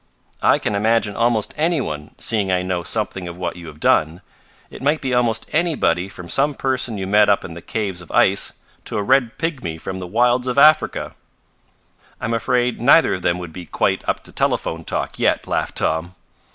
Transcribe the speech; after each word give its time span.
"I 0.41 0.57
can 0.57 0.73
imagine 0.73 1.15
almost 1.15 1.53
any 1.57 1.79
one, 1.79 2.15
seeing 2.17 2.51
I 2.51 2.63
know 2.63 2.81
something 2.81 3.27
of 3.27 3.37
what 3.37 3.55
you 3.55 3.67
have 3.67 3.79
done. 3.79 4.21
It 4.71 4.81
might 4.81 4.99
be 4.99 5.13
almost 5.13 5.47
anybody 5.53 6.09
from 6.09 6.27
some 6.27 6.55
person 6.55 6.97
you 6.97 7.05
met 7.05 7.29
up 7.29 7.45
in 7.45 7.53
the 7.53 7.61
caves 7.61 8.01
of 8.01 8.09
ice 8.11 8.53
to 8.85 8.97
a 8.97 9.03
red 9.03 9.37
pygmy 9.37 9.77
from 9.79 9.99
the 9.99 10.07
wilds 10.07 10.47
of 10.47 10.57
Africa." 10.57 11.13
"I'm 12.19 12.33
afraid 12.33 12.81
neither 12.81 13.13
of 13.13 13.21
them 13.21 13.37
would 13.37 13.53
be 13.53 13.67
quite 13.67 14.03
up 14.09 14.23
to 14.23 14.31
telephone 14.31 14.85
talk 14.85 15.19
yet," 15.19 15.45
laughed 15.45 15.75
Tom. 15.75 16.15